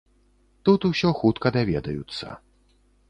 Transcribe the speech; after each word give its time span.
Тут 0.69 0.87
усё 0.89 1.11
хутка 1.19 1.47
даведаюцца. 1.59 2.25